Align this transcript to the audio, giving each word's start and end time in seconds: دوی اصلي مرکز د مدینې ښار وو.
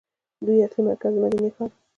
دوی 0.45 0.57
اصلي 0.65 0.81
مرکز 0.89 1.11
د 1.15 1.21
مدینې 1.23 1.49
ښار 1.55 1.69
وو. 1.73 1.79